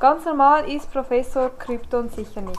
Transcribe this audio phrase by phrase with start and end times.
[0.00, 2.58] Ganz normal ist Professor Krypton sicher nicht.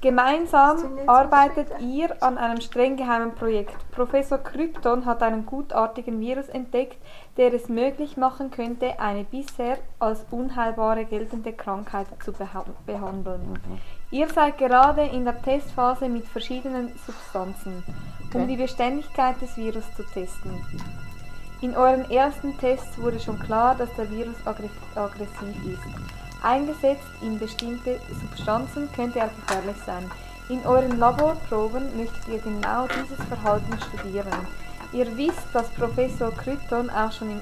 [0.00, 3.76] Gemeinsam arbeitet ihr an einem streng geheimen Projekt.
[3.90, 6.96] Professor Krypton hat einen gutartigen Virus entdeckt,
[7.36, 13.58] der es möglich machen könnte, eine bisher als unheilbare geltende Krankheit zu beha behandeln.
[14.10, 17.84] Ihr seid gerade in der Testphase mit verschiedenen Substanzen,
[18.32, 20.64] um die Beständigkeit des Virus zu testen.
[21.60, 26.23] In euren ersten Tests wurde schon klar, dass der Virus aggre- aggressiv ist.
[26.44, 30.10] Eingesetzt in bestimmte Substanzen könnte er gefährlich sein.
[30.50, 34.28] In euren Laborproben möchtet ihr genau dieses Verhalten studieren.
[34.92, 37.40] Ihr wisst, dass Professor Krypton auch schon, im,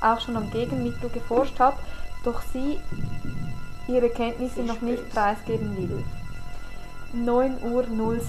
[0.00, 1.76] auch schon am Gegenmittel geforscht hat,
[2.24, 2.80] doch sie
[3.86, 6.04] ihre Kenntnisse noch nicht preisgeben will.
[7.14, 7.62] 9.06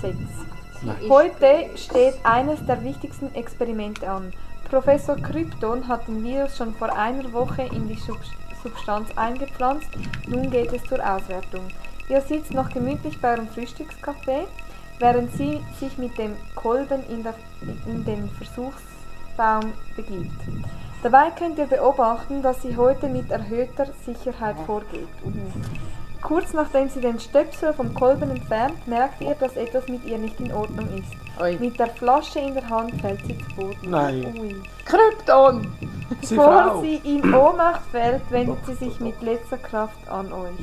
[0.04, 1.10] Uhr.
[1.10, 4.34] Heute steht eines der wichtigsten Experimente an.
[4.70, 8.20] Professor Krypton hat den Virus schon vor einer Woche in die Sub
[8.64, 9.90] Substanz eingepflanzt.
[10.28, 11.68] Nun geht es zur Auswertung.
[12.10, 14.46] Ihr sitzt noch gemütlich bei eurem Frühstückskaffee,
[15.00, 17.36] während sie sich mit dem Kolben in, der,
[17.86, 20.42] in den Versuchsbaum begibt.
[21.04, 25.08] Dabei könnt ihr beobachten, dass sie heute mit erhöhter Sicherheit vorgeht.
[26.22, 30.40] Kurz nachdem sie den Stöpsel vom Kolben entfernt, merkt ihr, dass etwas mit ihr nicht
[30.40, 31.42] in Ordnung ist.
[31.42, 31.58] Ui.
[31.58, 33.90] Mit der Flasche in der Hand fällt sie zu Boden.
[33.90, 34.34] Nein.
[34.40, 34.62] Ui.
[34.86, 35.68] Krypton!
[36.22, 36.82] Sie Bevor Frau.
[36.82, 40.60] sie in Ohnmacht fällt, wendet sie sich mit letzter Kraft an euch.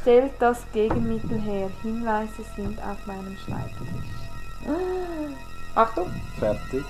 [0.00, 1.68] Stellt das Gegenmittel her.
[1.82, 3.88] Hinweise sind auf meinem Schreibtisch.
[5.74, 6.10] Achtung!
[6.38, 6.84] Fertig.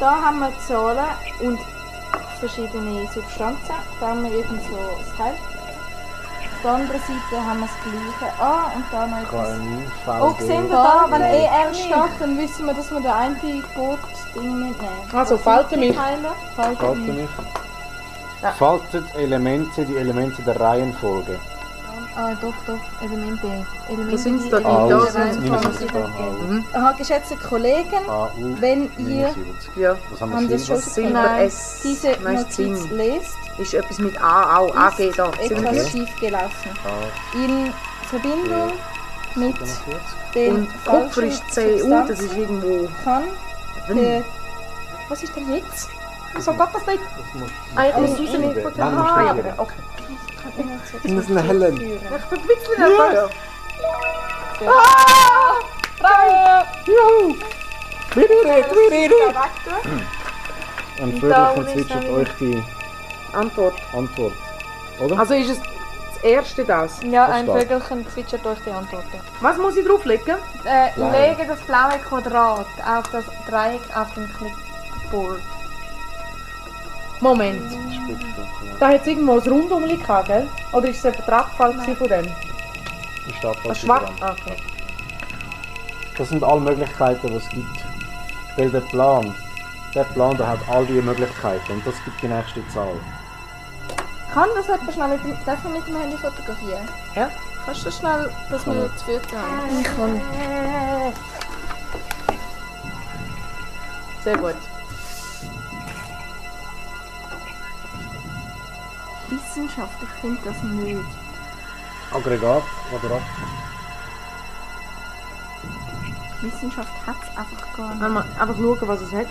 [0.00, 1.06] Da haben wir Zahlen
[1.42, 1.58] und
[2.38, 3.74] verschiedene Substanzen.
[4.00, 5.32] Da haben wir irgend so das Teil.
[5.32, 7.76] Auf der anderen Seite haben wir das
[8.18, 8.32] gleiche.
[8.40, 10.22] Ah, und da noch etwas.
[10.22, 14.68] Oh, sehen wir da, wenn ER steht, dann wissen wir, dass wir den einen Gurt-Ding
[14.68, 14.90] mitnehmen.
[15.12, 15.96] Also, Was falte sind die mich.
[15.96, 16.28] Teile?
[16.56, 17.28] Falte Falte mich.
[18.58, 21.38] Faltet Elemente, die Elemente der Reihenfolge.
[22.18, 23.46] Ah, doch, doch, Elemente.
[23.88, 24.56] Elemente Was sind's die da?
[24.58, 25.12] Alles.
[25.12, 25.78] da der sind Minus Reihenfolge.
[25.78, 26.64] 70 Mhm.
[26.72, 28.28] Aha, geschätzte Kollegen, AU.
[28.60, 29.76] wenn ihr 79.
[29.76, 29.96] Ja.
[30.10, 31.80] Was haben Haben wir das schon- Silber S.
[31.84, 34.74] diese Notiz lest, Ist etwas mit A auch.
[34.74, 35.30] AG da.
[35.46, 36.70] Sind etwas schief gelaufen.
[37.34, 37.72] In
[38.08, 38.72] Verbindung
[39.34, 39.76] mit 47.
[40.34, 42.88] den Und Kupfer ist CU, das ist irgendwo.
[43.04, 43.24] kann
[43.94, 44.22] der...
[45.08, 45.88] Was ist denn jetzt?
[46.36, 47.00] Wieso geht das nicht?
[47.02, 49.28] Das muss- Ah, ich muss Nein, rausnehmen von der nein, musst Haare.
[49.28, 49.54] reingehen.
[49.58, 49.74] Okay.
[51.02, 51.76] Ich muss einen hellen.
[51.76, 53.30] Ich bin ein bisschen nervös.
[56.86, 57.34] Juhu!
[58.14, 59.36] Wiederred, wiederred!
[60.98, 62.62] Ein da Vögelchen unten ist zwitschert eine- euch die
[63.34, 63.74] Antwort.
[63.92, 64.32] Antwort.
[65.00, 65.18] Oder?
[65.18, 67.02] Also ist es das erste das.
[67.02, 67.46] Ja, Das ein.
[67.46, 69.20] Vögelchen zwitschert euch die Antworten.
[69.40, 70.36] Was muss ich drauflegen?
[70.64, 75.40] Äh, lege das blaue Quadrat auf das Dreieck auf dem Clipboard.
[77.20, 77.62] Moment.
[78.78, 80.48] Da hat es irgendwo ein Rundum gehabt, gell?
[80.72, 82.26] Oder ist es ein Tragfall von dem?
[83.42, 84.04] Das fast schwarz.
[84.04, 84.14] dran.
[84.20, 84.56] Ah, okay.
[86.16, 87.84] Das sind alle Möglichkeiten, die es gibt.
[88.56, 89.34] Weil der Plan,
[89.94, 92.94] der Plan, der hat all diese Möglichkeiten und das gibt die nächste Zahl.
[94.32, 96.88] Kann das jemand schnell mit dem, darf man mit dem Handy fotografieren?
[97.14, 97.30] Ja.
[97.64, 99.80] Kannst du schnell, dass wir zu viert haben?
[99.80, 100.20] Ich kann.
[104.22, 104.54] Sehr gut.
[109.56, 111.00] Wissenschaft, ich finde das nicht.
[112.12, 113.22] Aggregat, Quadrat.
[116.42, 118.02] Wissenschaft hat es einfach gar nicht.
[118.02, 119.26] Wenn einfach schauen, was es hat.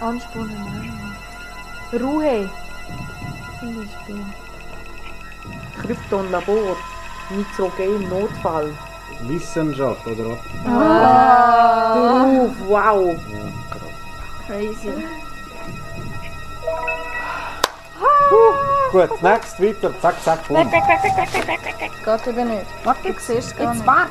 [0.00, 1.02] Anspornen.
[1.94, 2.48] Ruhe.
[3.58, 4.24] Zum Beispiel.
[5.82, 6.76] Krypton, Labor,
[7.30, 8.72] Nitrogen, Notfall.
[9.22, 10.38] Wissenschaft, oder was?
[11.94, 13.16] Beruf, wow.
[13.32, 13.48] Ja,
[14.46, 14.92] Crazy.
[18.92, 19.92] Gut, next, weiter.
[20.00, 20.70] Zack, zack, boom.
[20.70, 22.66] Geht eben nicht.
[22.84, 23.86] Warte, Du siehst es gar jetzt nicht.
[23.86, 24.10] warte.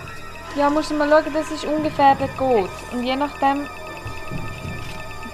[0.56, 2.70] Ja, musst du mal schauen, das ist ungefähr der Code.
[2.92, 3.66] Und je nachdem,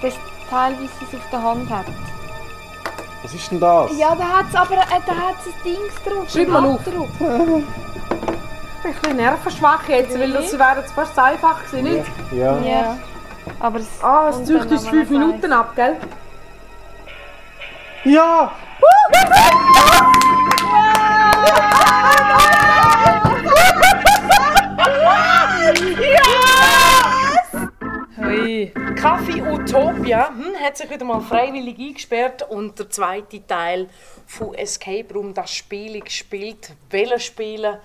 [0.02, 0.14] das
[0.50, 1.86] Teil, wie sie es auf der Hand hat.
[3.22, 3.90] Was ist denn das?
[3.96, 6.28] Ja, da hat es aber äh, da hat's ein Ding drauf.
[6.30, 6.80] Schreib mal auf.
[6.86, 7.08] Abdruck.
[7.14, 7.32] Ich bin
[8.84, 12.04] ein bisschen nervenschwach jetzt, weil das wäre jetzt fast zu einfach gewesen, nicht?
[12.32, 12.58] Ja.
[12.60, 12.98] Ja.
[13.60, 15.96] Aber es Ah, es und zieht uns haben fünf Minuten ab, gell?
[18.04, 18.52] Ja!
[29.04, 30.28] Kaffee Utopia.
[30.28, 33.90] Hm, hat sich wieder mal freiwillig eingesperrt und der zweite Teil
[34.26, 37.76] von Escape Room, das Spiel gespielt, Wähler spielen,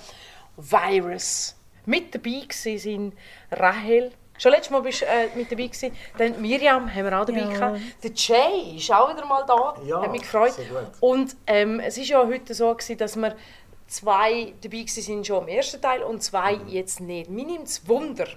[0.56, 1.58] Virus.
[1.86, 3.16] Mit dabei sind
[3.52, 5.92] Rahel, Schon letztes Mal bist du äh, mit dabei gewesen.
[6.18, 7.50] Dann Miriam haben wir auch dabei Ja.
[7.50, 7.80] gehabt.
[8.04, 9.76] Der Jay ist auch wieder mal da.
[9.86, 10.54] Ja, Hat mich gefreut.
[10.54, 10.88] sehr gut.
[11.02, 13.36] Und ähm, es ist ja heute so gewesen, dass wir
[13.88, 16.68] zwei dabei gewesen sind schon im ersten Teil und zwei Mhm.
[16.70, 17.30] jetzt nicht.
[17.30, 18.28] Mir nimmt es Wunder.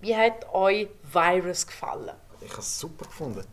[0.00, 2.12] Wie hat euch Virus gefallen?
[2.40, 3.44] Ich habe es super gefunden.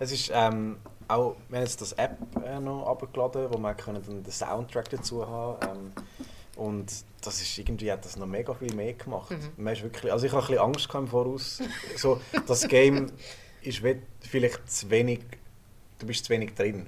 [0.00, 4.02] Es ist ähm, auch, wir haben jetzt das App äh, noch abgeladen, wo man können
[4.04, 5.92] dann den Soundtrack dazu haben ähm,
[6.62, 6.92] und
[7.22, 9.34] das ist irgendwie hat das noch mega viel mehr gemacht.
[9.56, 11.60] Man ist wirklich, also ich habe ein bisschen Angst gehabt im Voraus.
[11.96, 13.10] so, das Game
[13.62, 13.82] ist
[14.20, 15.20] vielleicht zu wenig,
[15.98, 16.86] du bist zu wenig drin.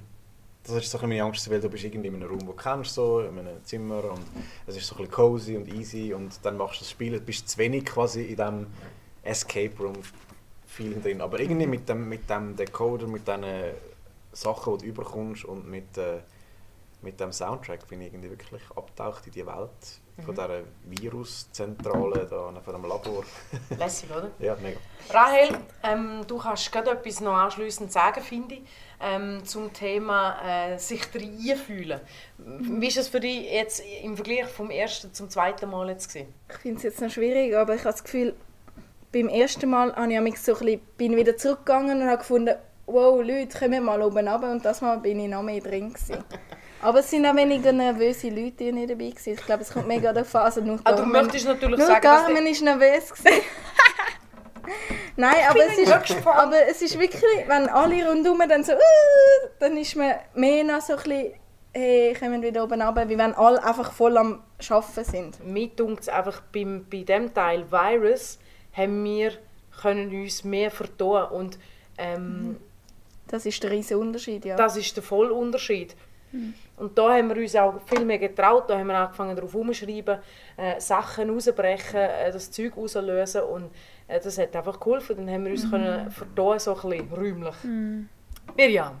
[0.63, 2.57] Das ist so ein meine Angst, weil du bist irgendwie in einem Raum, wo du
[2.57, 4.25] kennst, so, in einem Zimmer und
[4.65, 7.19] es ist so ein bisschen cozy und easy und dann machst du das Spiel, du
[7.19, 8.67] bist zu wenig quasi in diesem
[9.23, 9.97] Escape Room
[10.65, 11.21] Feeling drin.
[11.21, 13.45] Aber irgendwie mit dem, mit dem Decoder, mit diesen
[14.31, 16.19] Sachen, die du überkommst und mit, äh,
[17.01, 22.61] mit dem Soundtrack bin ich irgendwie wirklich abgetaucht in die Welt von dieser Viruszentrale da
[22.61, 23.23] von dem Labor.
[23.77, 24.31] Lässig, oder?
[24.39, 24.79] ja, mega.
[25.09, 28.61] Rahel, ähm, du kannst gerade etwas noch anschliessend sagen, finde ich,
[29.01, 31.99] ähm, zum Thema äh, sich reinfühlen.
[32.37, 36.33] Wie ist es für dich jetzt im Vergleich vom ersten zum zweiten Mal jetzt gewesen?
[36.49, 38.35] Ich finde es jetzt noch schwierig, aber ich habe das Gefühl,
[39.11, 42.55] beim ersten Mal habe ich mich so ein bisschen, bin wieder zurückgegangen und habe gefunden,
[42.85, 44.51] wow, Leute, kommen mal oben runter.
[44.51, 45.93] Und das Mal bin ich noch mehr drin.
[45.93, 46.23] Gewesen.
[46.85, 49.09] Aber es sind auch weniger nervöse Leute hier nicht dabei.
[49.09, 49.33] Gewesen.
[49.33, 50.43] Ich glaube, es kommt mega darauf an.
[50.43, 53.11] Also nur Ah, du möchtest natürlich nur sagen, dass Carmen ist nervös.
[53.11, 53.41] gewesen.
[55.17, 56.37] Nein, aber es, ist, wirklich gespannt.
[56.37, 58.77] aber es ist wirklich, wenn alle rundherum dann so, uh,
[59.59, 61.33] dann ist man mehr noch so ein bisschen,
[61.73, 65.43] hey, kommen wieder oben runter, wie wenn alle einfach voll am Arbeiten sind.
[65.43, 68.37] mir dunkt es einfach beim, bei dem Teil Virus
[68.73, 69.31] haben wir
[69.81, 71.59] können uns mehr vertun und
[71.97, 72.57] ähm,
[73.27, 74.55] Das ist der riesige Unterschied, ja.
[74.55, 75.03] das ist der
[76.35, 76.53] Vollunterschied.
[76.77, 78.69] Und da haben wir uns auch viel mehr getraut.
[78.69, 80.19] Da haben wir angefangen darauf herumzuschreiben,
[80.57, 83.71] äh, Sachen rausbrechen, äh, das Zeug rauslösen und
[84.07, 85.15] äh, das hat einfach geholfen.
[85.17, 87.55] Dann haben wir uns können vertun, so ein bisschen räumlich.
[88.57, 88.91] Miriam,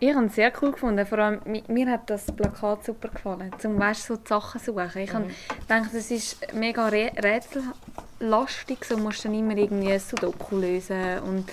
[0.00, 1.06] Ich habe es sehr cool gefunden.
[1.06, 3.50] Vor allem, mi- mir hat das Plakat super gefallen.
[3.58, 5.00] Zum weißt, so die Sachen suchen.
[5.00, 5.26] Ich habe
[5.60, 8.84] gedacht, das ist mega rä- rätsellastig.
[8.84, 11.46] So musst du dann immer irgendwie ein Sudoku lösen und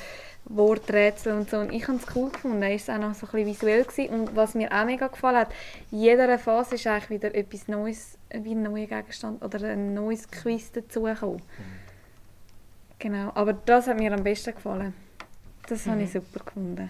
[0.55, 1.59] Worträtsel und so.
[1.59, 2.63] Und ich habe es cool gefunden.
[2.63, 3.83] Es war auch noch so ein bisschen visuell.
[3.83, 4.13] Gewesen.
[4.13, 5.53] Und was mir auch mega gefallen hat,
[5.91, 10.29] in jeder Phase ist eigentlich wieder etwas Neues, wie ein neuer Gegenstand oder ein neues
[10.29, 11.41] Quiz dazugekommen.
[12.99, 13.31] Genau.
[13.33, 14.93] Aber das hat mir am besten gefallen.
[15.67, 16.89] Das habe ich super gefunden.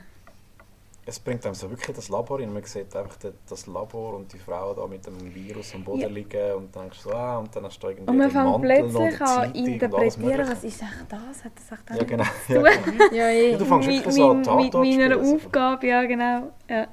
[1.04, 2.54] Es bringt einem so wirklich das Labor hin.
[2.54, 3.18] Man sieht einfach
[3.50, 6.08] das Labor und die Frau da mit dem Virus am Boden Ja.
[6.08, 8.62] liegen und dann denkst du so, ah, und dann hast du irgendwie Und man fängt
[8.62, 11.44] plötzlich an interpretieren, was ist echt das?
[11.44, 12.24] Hat das echt Ja, genau.
[12.48, 13.14] Ja, genau.
[13.14, 13.58] Ja, eh.
[13.58, 15.18] Du fängst mit, wirklich so an, mit, meiner.
[15.20, 16.52] Aufgabe, ja genau.
[16.70, 16.88] Ja.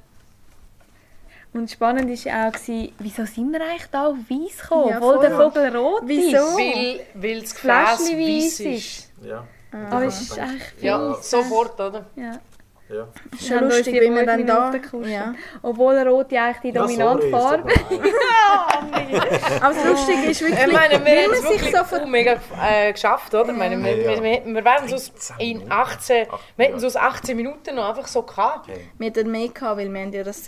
[1.53, 4.97] Und spannend war ja auch, gewesen, wieso sind wir eigentlich da auf Weiss gekommen, Ja,
[4.99, 5.37] obwohl der.
[5.37, 6.37] Vogel rot Wieso?
[6.37, 6.57] ist.
[6.57, 8.61] weil, weil das Gefäß weiss ist.
[8.61, 9.13] ist.
[9.23, 9.45] Ja,
[9.91, 10.87] Aber es ist echt viel.
[10.89, 12.07] Ja, sofort, oder?
[12.17, 12.39] Ja.
[12.89, 13.09] Ja.
[13.39, 14.73] Schon haben uns lustig, die wie man dann da...
[15.05, 15.35] Ja.
[15.63, 19.43] Obwohl rot ja eigentlich die dominante ja, Farbe mir leid.
[19.63, 22.07] Aber das Lustige ist wirklich, Ich meine, wir haben es sich wirklich so ver- so
[22.07, 23.51] mega äh, geschafft, oder?
[23.51, 24.23] Ich meine, wir, Ja, ja.
[24.23, 25.73] wir, wir, wir wären 13 in Minuten.
[25.73, 26.87] 18, Ach, wir hätten ja.
[26.87, 28.69] es aus 18 Minuten noch einfach so gehabt.
[28.69, 30.43] Hey, Wir hatten mehr gehabt, weil wir haben ja das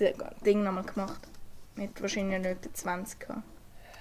[0.44, 1.20] Ding nochmal gemacht.
[1.75, 3.42] Wir hatten wahrscheinlich nicht etwa 20 gehabt.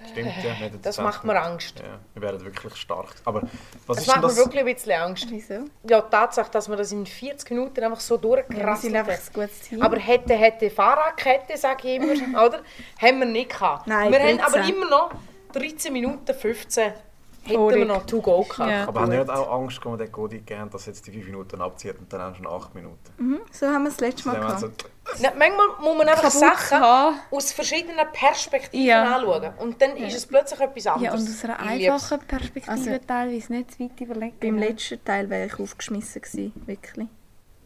[0.08, 0.50] Stimmt, ja.
[0.50, 1.78] hätten Das 20 macht mir Angst.
[1.78, 3.14] Ja, wir werden wirklich stark.
[3.24, 3.42] Aber
[3.86, 5.26] was Das ist denn macht mir wirklich ein bisschen Angst.
[5.30, 5.54] Wieso?
[5.88, 9.82] Ja, die Tatsache, dass wir das in 40 Minuten einfach so Ja, durchgerasselt einfach haben.
[9.82, 12.12] Aber hätte, hätte Fahrradkette, sage ich immer,
[12.46, 12.60] oder?
[13.00, 13.86] Haben wir nicht gehabt.
[13.86, 14.40] Nein, wir haben 13.
[14.40, 15.10] aber immer noch
[15.52, 16.92] 13 Minuten 15
[17.42, 18.70] hätten wir noch to go gehabt.
[18.70, 18.88] Ja.
[18.88, 21.60] Aber haben wir nicht auch Angst, den Code gegeben haben, dass jetzt die 5 Minuten
[21.60, 22.98] abzieht und dann haben wir schon 8 Minuten?
[23.18, 24.90] Mhm, so haben wir es letztes Mal haben gehabt.
[25.18, 27.16] Ja, manchmal muss man einfach Sachen haben.
[27.30, 29.16] aus verschiedenen Perspektiven Ja.
[29.16, 29.52] anschauen.
[29.58, 31.20] Und dann ist es plötzlich etwas Ja, anderes.
[31.20, 34.36] und aus einer Ich einfachen Perspektive Also- teilweise nicht zu weit überlegen.
[34.40, 37.08] Beim letzten Teil wäre ich aufgeschmissen gewesen, wirklich.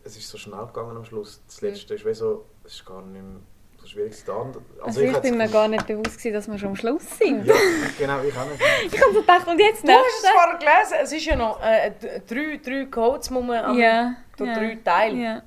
[0.04, 1.42] es ist so schnell gegangen am Schluss.
[1.46, 3.40] Das letzte ist wie so, es ist gar nicht mehr
[3.80, 4.54] so schwierig zu tun.
[4.82, 7.46] Also ich bin mir gar nicht bewusst, gewesen, dass wir schon am Schluss sind.
[7.46, 7.54] Ja,
[7.98, 8.60] genau, ich auch nicht.
[8.92, 11.58] Ich habe so gedacht, und jetzt Du hast es vorher gelesen, es ist ja noch
[11.62, 11.92] äh,
[12.26, 15.16] drei, drei Codes, muss man am, Ja, durch ja, drei Teile.
[15.16, 15.42] Ja.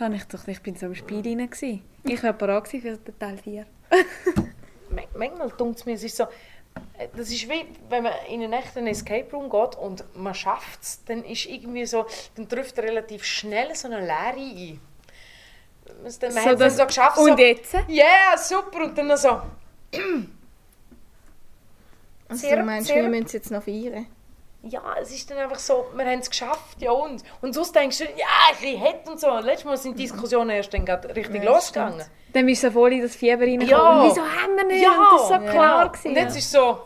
[0.00, 1.50] Das habe ich doch, ich bin so im Spiel rein.
[1.50, 1.82] gewesen.
[2.04, 3.66] Ich war gewesen für den Teil 4.
[4.88, 8.42] Man- Manchmal tut es mir, es ist so, äh, das ist wie, wenn man in
[8.42, 12.78] einen echten Escape Room geht und man schafft es, dann ist irgendwie so, dann trifft
[12.78, 14.80] relativ schnell so eine Leere ein.
[16.02, 17.74] Man hat es so geschafft, Und so, jetzt?
[17.74, 19.28] ja, yeah, super, und dann noch so,
[22.26, 24.06] Also Sehr- du meinst, sehr- wir müssen es jetzt noch feiern?
[24.62, 27.22] Ja, es ist dann einfach so, wir haben es geschafft, ja und.
[27.40, 29.38] Und sonst denkst du, ja, ich hätte und so.
[29.38, 32.04] Letztes Mal sind die Diskussionen erst dann gerade richtig Ja, losgegangen.
[32.32, 33.68] Dann bist du voll in das Fieber reingekommen.
[33.68, 34.02] Ja.
[34.02, 34.82] Und Wieso haben wir nicht?
[34.82, 35.50] Ja, Und das so genau.
[35.52, 35.88] klar.
[35.88, 36.08] Gewesen.
[36.08, 36.78] Und jetzt ist so,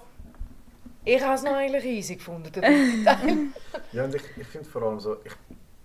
[1.04, 2.52] Ich habe es noch eigentlich easy gefunden.
[3.92, 5.30] Ja, und ich, ich finde vor allem so, ich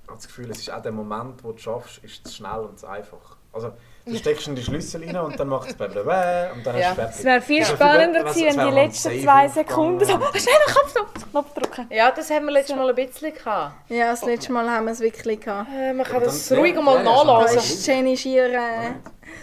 [0.08, 2.60] habe das Gefühl, es ist auch der Moment, wo du es schaffst, ist zu schnell
[2.62, 3.38] und zu einfach.
[3.52, 3.72] Also,
[4.06, 6.82] du steckst in die Schlüssel rein und dann macht es blablabla und dann Ja.
[6.82, 7.16] ist es fertig.
[7.20, 10.40] Es wäre viel Also, spannender gewesen, wenn die letzten zwei Sekunden so aufgegangen?
[10.40, 11.88] schnell den Knopf, Knopf, Knopf drücken.
[11.92, 13.74] ja, das haben wir letztes Mal ein bisschen gehabt.
[13.90, 15.70] Ja, das letzte Mal haben wir es wirklich gehabt.
[15.76, 17.58] Äh, man kann das ruhig ja, mal ja, ja, Da nachlesen.
[17.58, 18.46] ist Jenny schier...
[18.54, 18.92] Äh,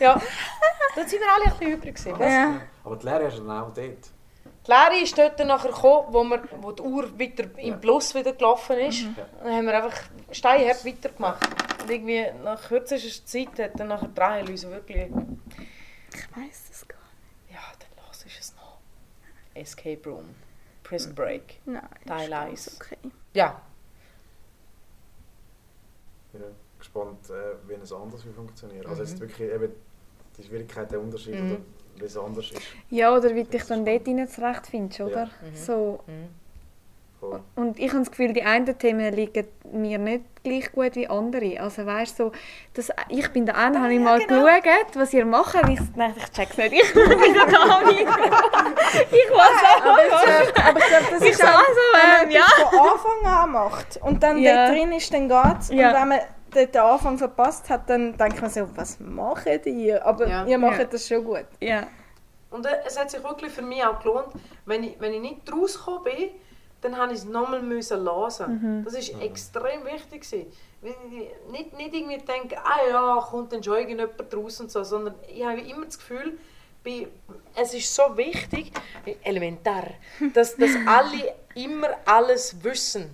[0.01, 0.21] Ja.
[0.95, 2.21] Dann sind wir alle ein bisschen übrig gewesen.
[2.21, 2.61] ja.
[2.85, 3.77] Aber die Lehre ist dann auch dort.
[3.79, 8.33] Die Lehre ist dort nachher gekommen, wo, wir, wo die Uhr wieder im Plus wieder
[8.33, 9.05] gelaufen ist.
[9.45, 9.99] Dann haben wir einfach
[10.33, 11.47] steinhart weitergemacht.
[11.87, 15.07] Und irgendwie nach kürzester Zeit hat dann nachher drei Leute wirklich...
[16.13, 16.99] Ich weiss es gar
[17.49, 18.79] Ja, dann los ist es noch.
[19.55, 20.35] Escape Room.
[20.83, 21.61] Prison Break.
[21.65, 21.83] nicht.
[21.83, 22.81] Nein, Teil ist ganz eins.
[22.81, 22.97] okay.
[23.35, 23.61] Ja.
[26.33, 26.43] Ich bin
[26.79, 28.87] gespannt, äh, wie es anders wird funktionieren.
[28.87, 29.09] Also Mhm.
[29.09, 29.73] jetzt wirklich eben
[30.39, 31.51] die Schwierigkeit, der Unterschied, Mhm.
[31.53, 31.61] oder
[32.01, 32.63] wie es anders ist.
[32.91, 35.25] Ja, oder wie du dich dann dort rein zurechtfindest, oder?
[35.43, 35.49] Ja.
[35.51, 35.57] Mhm.
[35.57, 36.01] So.
[37.31, 37.41] Voll.
[37.57, 41.61] Und ich habe das Gefühl, die einen Themen liegen mir nicht gleich gut wie andere.
[41.61, 42.33] Also weißt du, so,
[42.75, 45.55] dass ich bin der eine, habe ich mal geschaut, was ihr macht.
[45.69, 46.73] Ich dachte, ich check's nicht.
[46.73, 48.01] Ich bin da gar nicht.
[48.01, 52.23] Ich weiß auch Aber ich glaube, aber ich glaub, das Ich ist so, auch, wenn
[52.23, 52.41] ähm, man ja.
[52.41, 54.67] etwas von Anfang an macht und dann Ja.
[54.69, 55.71] dort drin ist, dann geht's.
[55.71, 55.89] Ja.
[55.89, 56.21] Und wenn man
[56.55, 60.05] dort den Anfang verpasst hat, dann denkt man so, was macht ihr?
[60.07, 60.45] Aber Ja.
[60.47, 60.85] ihr macht Ja.
[60.85, 61.47] das schon gut.
[61.61, 61.85] Ja.
[62.51, 64.29] Und äh, es hat sich wirklich für mich auch gelohnt,
[64.65, 66.31] wenn ich, wenn ich nicht rausgekommen bin,
[66.91, 68.83] dann habe ich es nochmal müssen hören.
[68.85, 70.53] Das ist extrem wichtig gewesen.
[71.51, 75.45] Nicht, nicht irgendwie denke, ah ja, kommt dann schon irgendjemand raus und so, sondern ich
[75.45, 76.39] habe immer das Gefühl,
[76.85, 77.09] bei,
[77.61, 78.71] es ist so wichtig,
[79.25, 79.85] elementar,
[80.33, 83.13] dass, dass alle immer alles wissen.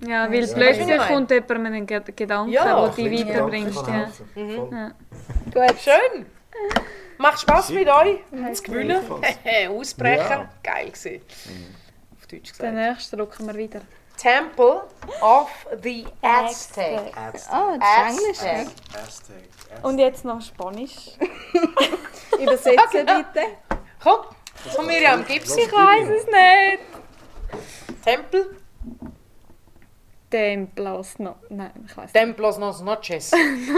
[0.00, 0.54] Ja, weil Ja.
[0.54, 1.06] plötzlich Ja.
[1.06, 3.84] kommt jemand mit einem Ge- Gedanken, Ja, den du Links weiterbringst.
[3.84, 4.56] Gedanken Ja.
[4.56, 4.68] Voll.
[4.72, 5.66] Ja.
[5.68, 5.80] Gut.
[5.80, 6.26] Schön!
[7.18, 8.18] Macht Spaß mit euch
[8.54, 9.02] zu gewinnen.
[10.30, 10.50] Ja.
[10.62, 11.20] geil gewesen.
[12.24, 12.74] Auf Deutsch Den gesagt.
[12.74, 13.82] nächsten drucken wir wieder.
[14.16, 14.84] Temple
[15.20, 17.12] of the Aztec.
[17.16, 18.38] Ah, das ist Englisch.
[18.38, 18.68] Aztec.
[18.94, 19.00] ja.
[19.02, 19.84] Aztec.
[19.84, 21.18] Und jetzt noch Spanisch.
[22.40, 23.46] Übersetzen bitte.
[24.02, 24.20] Komm,
[24.74, 28.02] komm Miriam, gib's Ich weiß es nicht.
[28.02, 28.56] Tempel,
[30.30, 31.36] Templos no...
[31.50, 32.14] Nein, ich weiß nicht.
[32.14, 33.32] Templos nos noches.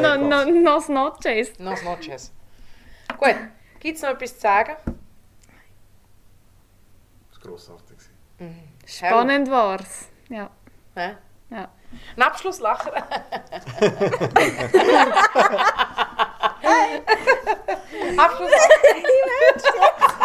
[0.00, 1.58] No, nos noches.
[1.58, 2.32] Nos noches.
[3.18, 3.36] Gut,
[3.80, 4.76] gibt's noch etwas zu sagen?
[7.40, 7.98] grossartig.
[8.38, 8.68] Mhm.
[8.86, 10.08] Spannend war es.
[10.28, 10.50] Ja.
[10.94, 11.16] Hä?
[11.50, 11.68] Ja.
[12.16, 12.92] Ein Abschlusslacher.
[18.16, 20.19] Abschlusslacher.